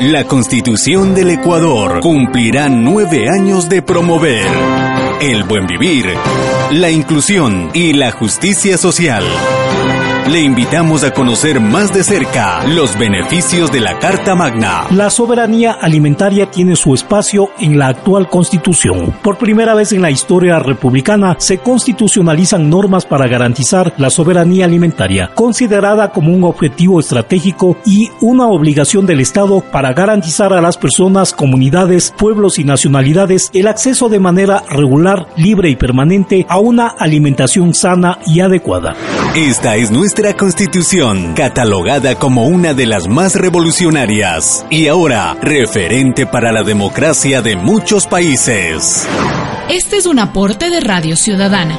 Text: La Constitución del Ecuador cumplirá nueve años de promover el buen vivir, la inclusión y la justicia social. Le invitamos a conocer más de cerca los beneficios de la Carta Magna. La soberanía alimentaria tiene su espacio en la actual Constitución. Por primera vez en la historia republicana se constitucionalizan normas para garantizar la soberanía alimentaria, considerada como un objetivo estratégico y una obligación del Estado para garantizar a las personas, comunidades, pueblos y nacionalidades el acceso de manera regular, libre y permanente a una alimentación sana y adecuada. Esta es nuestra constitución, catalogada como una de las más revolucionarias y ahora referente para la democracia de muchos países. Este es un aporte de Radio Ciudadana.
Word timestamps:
La 0.00 0.24
Constitución 0.24 1.14
del 1.14 1.28
Ecuador 1.28 2.00
cumplirá 2.00 2.70
nueve 2.70 3.28
años 3.28 3.68
de 3.68 3.82
promover 3.82 4.46
el 5.20 5.44
buen 5.44 5.66
vivir, 5.66 6.06
la 6.72 6.90
inclusión 6.90 7.70
y 7.74 7.92
la 7.92 8.10
justicia 8.10 8.78
social. 8.78 9.22
Le 10.30 10.40
invitamos 10.42 11.02
a 11.02 11.12
conocer 11.12 11.58
más 11.58 11.92
de 11.92 12.04
cerca 12.04 12.64
los 12.64 12.96
beneficios 12.96 13.72
de 13.72 13.80
la 13.80 13.98
Carta 13.98 14.36
Magna. 14.36 14.86
La 14.92 15.10
soberanía 15.10 15.72
alimentaria 15.72 16.48
tiene 16.48 16.76
su 16.76 16.94
espacio 16.94 17.48
en 17.58 17.76
la 17.76 17.88
actual 17.88 18.28
Constitución. 18.28 19.12
Por 19.24 19.38
primera 19.38 19.74
vez 19.74 19.90
en 19.90 20.02
la 20.02 20.12
historia 20.12 20.60
republicana 20.60 21.34
se 21.40 21.58
constitucionalizan 21.58 22.70
normas 22.70 23.06
para 23.06 23.26
garantizar 23.26 23.92
la 23.96 24.08
soberanía 24.08 24.66
alimentaria, 24.66 25.32
considerada 25.34 26.12
como 26.12 26.32
un 26.32 26.44
objetivo 26.44 27.00
estratégico 27.00 27.78
y 27.84 28.08
una 28.20 28.46
obligación 28.46 29.06
del 29.06 29.18
Estado 29.18 29.60
para 29.72 29.94
garantizar 29.94 30.52
a 30.52 30.60
las 30.60 30.78
personas, 30.78 31.32
comunidades, 31.32 32.14
pueblos 32.16 32.60
y 32.60 32.62
nacionalidades 32.62 33.50
el 33.52 33.66
acceso 33.66 34.08
de 34.08 34.20
manera 34.20 34.62
regular, 34.70 35.26
libre 35.36 35.70
y 35.70 35.74
permanente 35.74 36.46
a 36.48 36.60
una 36.60 36.86
alimentación 36.86 37.74
sana 37.74 38.20
y 38.26 38.38
adecuada. 38.38 38.94
Esta 39.36 39.76
es 39.76 39.92
nuestra 39.92 40.34
constitución, 40.36 41.34
catalogada 41.34 42.16
como 42.16 42.46
una 42.46 42.74
de 42.74 42.84
las 42.86 43.06
más 43.06 43.36
revolucionarias 43.36 44.66
y 44.70 44.88
ahora 44.88 45.36
referente 45.40 46.26
para 46.26 46.50
la 46.50 46.64
democracia 46.64 47.40
de 47.40 47.54
muchos 47.54 48.08
países. 48.08 49.06
Este 49.68 49.98
es 49.98 50.06
un 50.06 50.18
aporte 50.18 50.68
de 50.68 50.80
Radio 50.80 51.14
Ciudadana. 51.14 51.78